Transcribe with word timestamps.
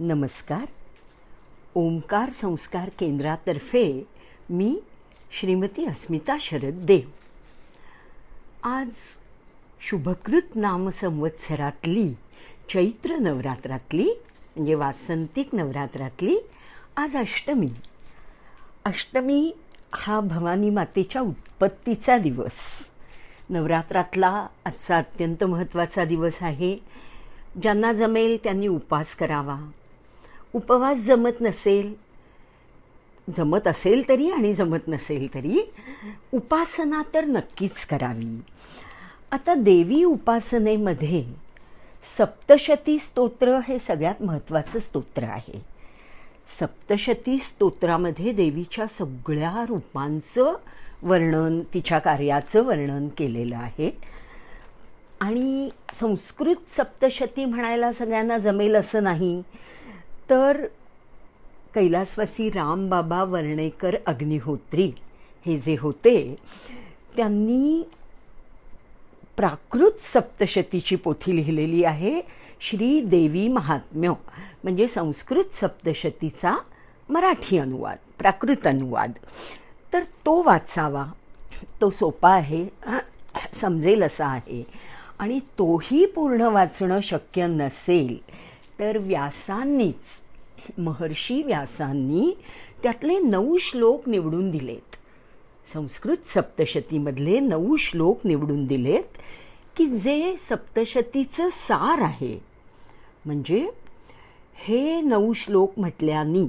नमस्कार. 0.00 0.64
ओंकार 1.74 2.30
संस्कार 2.30 2.88
केंद्रातर्फे 2.88 4.06
मी 4.50 4.80
श्रीमती 5.40 5.84
अस्मिता 5.84 6.36
शरद 6.40 6.74
देव. 6.74 7.08
आज 8.68 8.88
शुभकृत 9.80 10.42
नाम 10.54 10.90
संवत्सरातली 10.90 12.14
चैत्र 12.72 13.16
नवरात्रातली 13.16 14.10
म्हणजे 14.56 14.74
वासंतिक 14.74 15.54
नवरात्रातली 15.54 16.38
आज 16.96 17.16
अष्टमी. 17.16 17.70
अष्टमी 18.84 19.56
हा 19.94 20.20
भवानी 20.20 20.70
मातेच्या 20.70 21.22
उत्पत्तीचा 21.22 22.18
दिवस. 22.18 22.86
नवरात्रातला 23.50 24.46
आजचा 24.64 24.98
अत्यंत 24.98 25.44
महत्त्वाचा 25.44 26.04
दिवस 26.04 26.34
आहे. 26.40 26.78
ज्यांना 27.62 27.92
जमेल 27.92 28.36
त्यांनी 28.44 28.66
उपास 28.66 29.14
करावा. 29.14 29.70
उपवास 30.54 30.98
जमत 30.98 31.40
नसेल 31.40 31.94
जमत 33.36 33.66
असेल 33.66 34.08
तरी 34.08 34.30
आणि 34.30 34.54
जमत 34.54 34.88
नसेल 34.88 35.34
तरी 35.34 35.70
उपासना 36.34 37.02
तर 37.14 37.24
नक्कीच 37.24 37.86
करावी. 37.86 38.42
आता 39.32 39.54
देवी 39.54 40.04
उपासनेमध्ये 40.04 41.24
सप्तशती 42.18 42.98
स्तोत्र 42.98 43.58
हे 43.68 43.78
सगळ्यात 43.78 44.22
महत्त्वाचं 44.22 44.78
स्तोत्र 44.78 45.22
आहे. 45.22 45.64
सप्तशती 46.60 47.38
स्तोत्रामध्ये 47.38 48.32
देवीच्या 48.32 48.86
सगळ्या 48.86 49.64
रूपांचं 49.68 50.54
वर्णन 51.02 51.60
तिच्या 51.74 51.98
कार्याचं 51.98 52.62
वर्णन 52.62 53.08
केलेलं 53.08 53.56
आहे. 53.56 53.90
आणि 55.20 55.68
संस्कृत 55.94 56.56
सप्तशती 56.68 57.44
म्हणायला 57.44 57.92
सगळ्यांना 57.92 58.38
जमेल 58.38 58.76
असं 58.76 59.02
नाही. 59.02 59.42
तर 60.30 60.66
कैलासवासी 61.74 62.48
रामबाबा 62.50 63.22
वर्णेकर 63.24 63.96
अग्निहोत्री 64.06 64.92
हे 65.46 65.58
जे 65.58 65.76
होते 65.80 66.36
त्यांनी 67.16 67.82
प्राकृत 69.36 70.00
सप्तशतीची 70.00 70.96
पोथी 70.96 71.36
लिहिलेली 71.36 71.84
आहे 71.84 72.20
श्री 72.60 73.00
देवी 73.00 73.48
महात्म्य 73.48 74.12
म्हणजे 74.64 74.86
संस्कृत 74.88 75.54
सप्तशतीचा 75.54 76.56
मराठी 77.08 77.58
अनुवाद 77.58 77.96
प्राकृत 78.18 78.66
अनुवाद. 78.66 79.12
तर 79.92 80.02
तो 80.02 80.42
वाचावा 80.42 81.04
तो 81.80 81.90
सोपा 81.90 82.30
आहे 82.30 82.66
समजेल 83.60 84.02
असा 84.02 84.26
आहे 84.26 84.62
आणि 85.18 85.38
तोही 85.38 86.06
पूर्ण 86.06 86.40
वाचणं 86.40 87.00
शक्य 87.00 87.46
नसेल 87.46 88.16
तर 88.80 88.98
व्यासांनीच 88.98 90.22
महर्षी 90.78 91.42
व्यासांनी 91.42 92.32
त्यातले 92.82 93.18
नऊ 93.18 93.56
श्लोक 93.60 94.08
निवडून 94.08 94.50
दिलेत. 94.50 94.96
संस्कृत 95.72 96.26
सप्तशतीमधले 96.26 97.38
नऊ 97.40 97.76
श्लोक 97.76 98.26
निवडून 98.26 98.66
दिलेत 98.66 99.18
की 99.76 99.86
जे 99.98 100.34
सप्तशतीचं 100.38 101.48
सार 101.48 102.02
आहे. 102.02 102.38
म्हणजे 103.24 103.66
हे 104.56 105.00
नऊ 105.00 105.32
श्लोक 105.32 105.78
म्हटल्यानी 105.78 106.46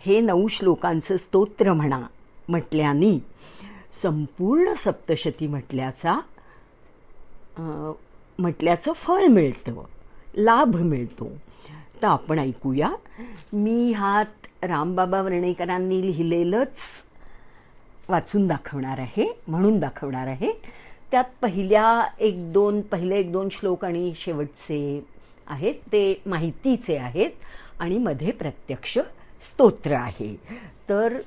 हे 0.00 0.20
नऊ 0.20 0.46
श्लोकांचं 0.48 1.16
स्तोत्र 1.16 1.72
म्हणा 1.72 2.00
म्हटल्यानी 2.48 3.18
संपूर्ण 3.92 4.72
सप्तशती 4.74 5.46
म्हटल्याचा 5.46 6.18
म्हटल्याचं 8.38 8.92
फळ 8.92 9.26
मिळतं 9.26 9.82
लाभ 10.36 10.76
मिळतो. 10.76 11.28
आता 11.96 12.08
आपण 12.08 12.38
ऐकूया. 12.38 12.88
मी 13.52 13.92
हात 13.92 14.64
रामबाबा 14.64 15.20
वर्णेकरांनी 15.22 16.00
लिहिलेलंच 16.00 16.78
वाचून 18.08 18.46
दाखवणार 18.46 18.98
आहे 18.98 19.26
म्हणून 19.48 19.78
दाखवणार 19.80 20.26
आहे. 20.26 20.52
त्यात 21.10 21.24
पहिल्या 21.42 21.86
एक 22.18 22.52
दोन 22.52 22.80
पहिले 22.80 23.18
एक 23.18 23.32
दोन 23.32 23.48
श्लोक 23.52 23.84
आणि 23.84 24.12
शेवटचे 24.16 25.04
आहेत 25.46 25.74
ते 25.92 26.22
माहितीचे 26.26 26.96
आहेत 26.96 27.30
आणि 27.80 27.98
मध्ये 27.98 28.30
प्रत्यक्ष 28.30 28.98
स्तोत्र 29.42 29.92
आहे. 29.92 30.34
तर 30.88 31.20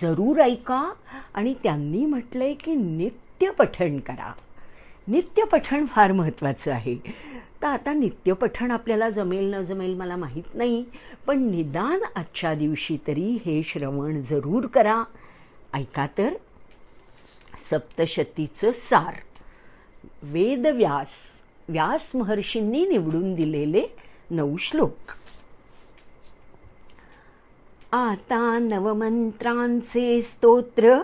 जरूर 0.00 0.40
ऐका 0.40 0.92
आणि 1.34 1.54
त्यांनी 1.62 2.04
म्हटलंय 2.06 2.54
की 2.54 2.74
नित्य 2.74 3.50
पठण 3.50 3.98
करा. 3.98 4.32
नित्यपठण 5.06 5.86
फार 5.86 6.12
महत्त्वाचं 6.12 6.72
आहे. 6.72 6.96
तर 7.62 7.66
आता 7.66 7.92
नित्यपठण 7.92 8.70
आपल्याला 8.70 9.10
जमेल 9.10 9.54
न 9.54 9.62
जमेल 9.62 9.94
मला 9.94 10.16
माहीत 10.16 10.54
नाही. 10.54 10.84
पण 11.26 11.42
निदान 11.50 12.00
आजच्या 12.16 12.54
दिवशी 12.54 12.98
तरी 13.06 13.38
हे 13.46 13.62
श्रवण 13.62 14.20
जरूर 14.20 14.66
करा. 14.66 15.04
ऐका 15.74 16.06
तर. 16.18 16.28
सप्तशतीचं 17.70 18.70
सार. 18.72 19.14
वेदव्यास 20.22 21.08
व्यास 21.68 22.16
महर्षींनी 22.16 22.86
निवडून 22.86 23.34
दिलेले 23.34 23.82
नऊ 24.30 24.56
श्लोक. 24.56 24.96
आता 27.92 28.58
नवमंत्रांचे 28.58 30.22
स्तोत्र. 30.22 31.02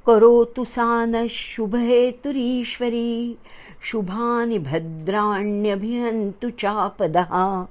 करोतु 0.06 0.64
सा 0.64 1.04
नः 1.04 1.26
शुभहेतुरीश्वरी। 1.26 3.36
शुभानि 3.82 4.58
भद्राण्यभिहन्तु 4.58 6.50
चापदः। 6.50 7.66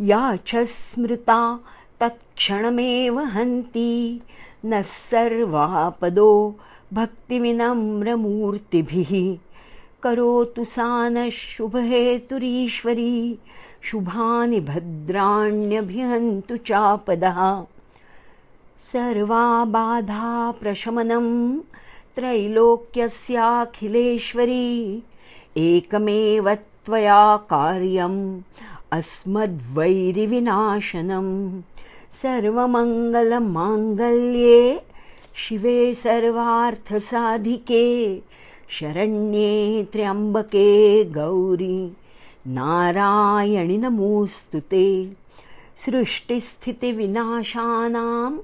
या 0.00 0.36
च 0.36 0.56
स्मृता 0.56 1.60
तत्क्षणमेव 2.00 3.20
हन्ति। 3.20 4.20
नः 4.64 4.82
सर्वापदो 4.82 6.56
भक्तिविनम्रमूर्तिभिः। 6.92 9.38
करोतु 10.02 10.64
सा 10.64 11.08
नः 11.08 11.30
शुभहेतुरीश्वरी 11.30 13.38
शुभानि 13.82 14.60
भद्राण्यभिहन्तु 14.60 16.56
चापदः 16.56 17.64
सर्वा 18.80 19.64
बाधा 19.64 20.50
प्रशमनं 20.60 21.58
त्रैलोक्यस्याखिलेश्वरी 22.16 25.02
एकमेव 25.56 26.54
त्वया 26.54 27.36
कार्यम् 27.36 28.40
अस्मद्वैरिविनाशनम्। 28.92 31.62
सर्वमङ्गलमाङ्गल्ये 32.22 34.82
शिवे 35.36 35.94
सर्वार्थसाधिके 35.94 38.22
शरण्ये 38.70 39.86
त्र्यम्बके 39.92 41.04
गौरी 41.04 41.92
नारायणि 42.46 43.78
नमोऽस्तु 43.78 44.60
ते। 44.60 45.16
सृष्टिस्थितिविनाशानां 45.76 48.38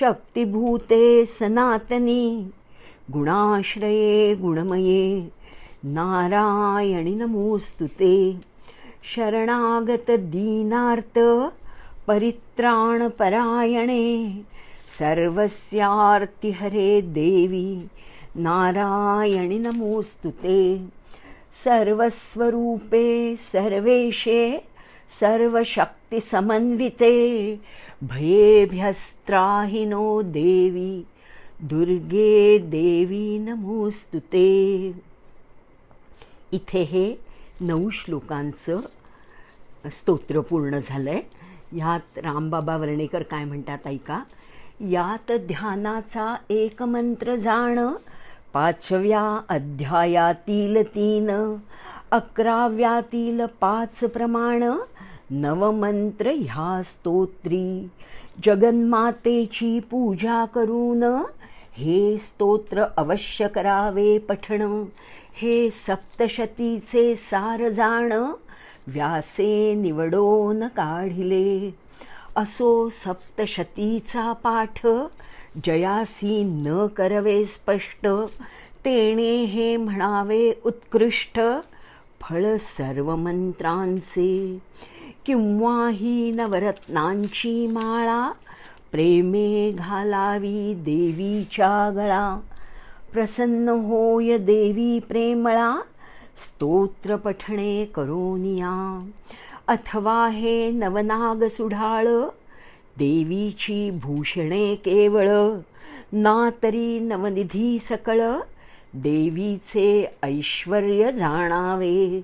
शक्तिभूते 0.00 1.24
सनातनी 1.24 2.50
गुणाश्रये 3.12 4.34
गुणमये 4.34 5.28
नारायणि 5.84 7.14
नमोऽस्तु 7.14 7.86
ते। 7.86 8.40
शरणागतदीनार्त 9.14 11.18
परित्राणपरायणे 12.06 14.28
सर्वस्यार्तिहरे 14.98 17.00
देवी 17.00 17.86
नारायणि 18.36 19.58
नमोऽस्तु 19.58 20.30
ते। 20.30 20.88
सर्वस्वरूपे 21.64 23.34
सर्वेशे 23.52 24.58
सर्वशक्तिसमन्विते 25.20 27.56
भयेभ्यस्त्राहिनो 28.02 30.22
देवी 30.22 31.04
दुर्गे 31.60 32.58
देवी 32.58 33.38
नमोऽस्तु 33.38 34.18
ते। 34.18 34.94
इथे 36.52 36.82
हे 36.82 37.14
नऊ 37.60 37.90
श्लोकांचं 37.90 38.80
स्तोत्र 39.92 40.40
पूर्ण 40.40 40.78
झालंय. 40.88 41.20
ह्यात 41.72 42.18
रामबाबा 42.18 42.76
वर्णेकर 42.76 43.22
काय 43.22 43.44
म्हणतात 43.44 43.78
ऐका? 43.86 44.22
यात 44.80 45.32
ध्यानाचा 45.32 46.36
एक 46.50 46.82
मंत्र 46.82 47.36
जाण 47.36 47.78
पाचव्या 48.52 49.40
अध्यायातील 49.48 50.82
तीन 50.82 51.54
अकराव्यातील 52.10 53.40
पाच 53.60 53.98
प्रमाण 53.98 54.64
नवमंत्र 55.30 56.30
ह्या 56.30 56.82
स्तोत्री. 56.84 57.88
जगन्मातेची 58.44 59.80
पूजा 59.80 60.44
करून 60.44 61.02
हे 61.72 62.18
स्तोत्र 62.18 62.84
अवश्य 62.96 63.48
करावे 63.48 64.18
पठण. 64.18 64.84
हे 65.34 65.70
सप्तशतीचे 65.70 67.14
सार 67.14 67.68
जाण 67.68 68.12
व्यासे 68.86 69.74
निवडोन 69.74 70.66
काढिले. 70.66 71.74
असो 72.36 72.88
सप्तशतीचा 72.88 74.32
पाठ 74.32 74.86
जयासी 75.64 76.42
न 76.44 76.86
करवे 76.86 77.44
स्पष्ट. 77.44 78.06
तेणे 78.84 79.36
हे 79.36 79.76
म्हणावे 79.76 80.52
उत्कृष्ट. 80.64 81.40
फळ 82.28 82.56
सर्व 82.56 83.16
मंत्रांचे 83.16 84.58
किंवा 85.26 85.88
ही 85.88 86.30
नवरत्नांची 86.30 87.66
माळा 87.66 88.32
प्रेमे 88.92 89.70
घालावी 89.70 90.74
देवीच्या 90.74 91.90
गळा. 91.94 92.40
प्रसन्न 93.12 93.68
होय 93.68 94.38
देवी 94.38 94.98
प्रेमळा 94.98 95.80
स्तोत्र 96.36 97.16
पठणे 97.16 97.84
करोनिया. 97.84 99.08
अथवा 99.68 100.28
हे 100.28 100.70
नवनाग 100.70 101.48
सुढाळ 101.48 102.06
देवीची 102.98 103.90
भूषणे 103.90 104.74
केवळ. 104.74 105.30
ना 106.12 106.50
तरी 106.62 106.98
नवनिधी 106.98 107.78
सकळ 107.78 108.20
देवीचे 108.94 110.06
ऐश्वर 110.22 111.10
जाणावे. 111.10 112.20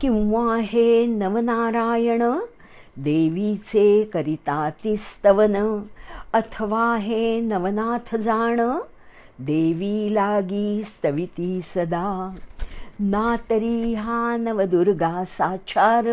किंवा 0.00 0.56
हे 0.60 1.06
नवनारायण 1.06 2.22
देवीचे 2.96 4.04
करिताती 4.04 4.96
स्तवन 4.96 5.82
अथवा 6.32 6.96
हे 6.96 7.40
नवनाथ 7.40 8.16
जाण 8.16 8.60
देवी 9.38 10.14
लागी 10.14 10.82
स्तविती 10.84 11.60
सदा. 11.62 12.34
ना 13.00 13.36
तरी 13.50 13.94
हा 13.94 14.36
नवदुर्गा 14.36 15.24
साचार 15.26 16.04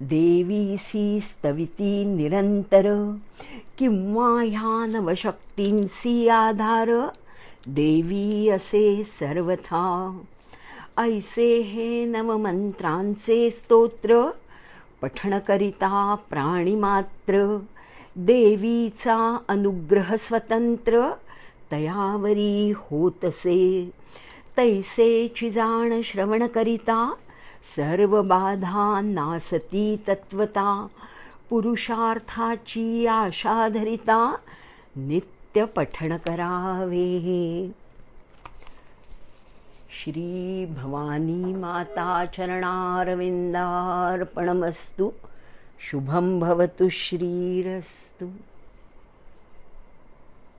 देवीसी 0.00 1.20
स्तविती 1.20 2.04
निरंतर. 2.04 3.14
किंवा 3.78 4.42
ह्या 4.42 4.86
नवशक्तींसी 4.86 6.28
आधार 6.28 6.90
देवी 7.66 8.48
असे 8.48 9.02
सर्वथा. 9.04 10.18
ऐसे 10.96 11.58
हे 11.58 12.04
नवमंत्रांचे 12.04 13.50
स्तोत्र 13.50 14.30
पठणकरिता 15.02 16.16
प्राणीमात्र. 16.30 17.58
देवीचा 18.16 19.38
अनुग्रह 19.48 20.14
स्वतंत्र 20.14 21.10
तयावरी 21.72 22.72
होतसे. 22.76 23.90
तैसेची 24.56 25.50
जाण 25.50 26.00
श्रवणकरिता 26.04 27.14
सर्व 27.76 28.22
बाधा 28.22 29.00
नासती 29.00 29.96
तत्वता. 30.08 30.86
पुरुषार्थाची 31.50 33.06
आशाधरिता 33.06 34.36
नित्य 34.96 35.35
पठण 35.64 36.16
करावे 36.16 37.70
श्री 39.98 40.66
भवानी 40.66 41.54
माता 41.54 42.24
चरणारविंदार्पणमस्तु 42.36 45.10
शुभं 45.90 46.38
भवतु 46.40 46.88
श्रीरस्तु 46.90 48.26